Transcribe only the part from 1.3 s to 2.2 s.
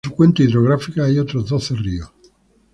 doce ríos.